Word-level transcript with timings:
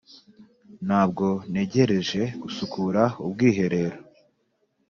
ntabwo 0.85 1.25
ntegereje 1.51 2.21
gusukura 2.41 3.03
ubwiherero. 3.25 3.97